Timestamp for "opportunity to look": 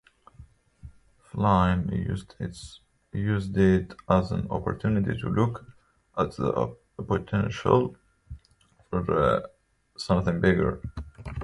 4.49-5.63